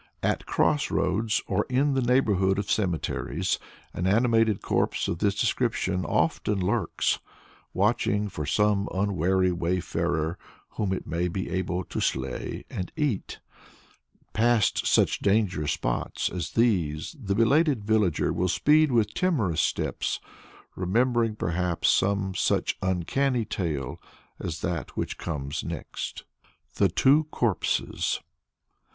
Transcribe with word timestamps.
At 0.23 0.47
cross 0.47 0.89
roads, 0.89 1.43
or 1.45 1.67
in 1.69 1.93
the 1.93 2.01
neighborhood 2.01 2.57
of 2.57 2.71
cemeteries, 2.71 3.59
an 3.93 4.07
animated 4.07 4.63
corpse 4.63 5.07
of 5.07 5.19
this 5.19 5.35
description 5.39 6.05
often 6.05 6.59
lurks, 6.59 7.19
watching 7.71 8.27
for 8.27 8.43
some 8.47 8.89
unwary 8.91 9.51
wayfarer 9.51 10.39
whom 10.69 10.91
it 10.91 11.05
may 11.05 11.27
be 11.27 11.51
able 11.51 11.83
to 11.83 11.99
slay 12.01 12.65
and 12.67 12.91
eat. 12.95 13.41
Past 14.33 14.87
such 14.87 15.19
dangerous 15.19 15.73
spots 15.73 16.31
as 16.31 16.53
these 16.53 17.15
the 17.21 17.35
belated 17.35 17.83
villager 17.85 18.33
will 18.33 18.49
speed 18.49 18.91
with 18.91 19.13
timorous 19.13 19.61
steps, 19.61 20.19
remembering, 20.75 21.35
perhaps, 21.35 21.89
some 21.89 22.33
such 22.33 22.75
uncanny 22.81 23.45
tale 23.45 24.01
as 24.39 24.61
that 24.61 24.97
which 24.97 25.19
comes 25.19 25.63
next. 25.63 26.23
THE 26.77 26.89
TWO 26.89 27.25
CORPSES. 27.25 28.19